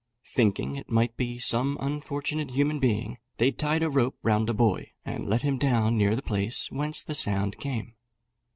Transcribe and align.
Thinking 0.25 0.77
it 0.77 0.89
might 0.89 1.15
be 1.15 1.37
some 1.37 1.77
unfortunate 1.79 2.49
human 2.49 2.79
being, 2.79 3.19
they 3.37 3.51
tied 3.51 3.83
a 3.83 3.89
rope 3.91 4.17
round 4.23 4.49
a 4.49 4.53
boy, 4.55 4.93
and 5.05 5.29
let 5.29 5.43
him 5.43 5.59
down 5.59 5.95
near 5.95 6.15
the 6.15 6.23
place 6.23 6.71
whence 6.71 7.03
the 7.03 7.13
sound 7.13 7.59
came. 7.59 7.93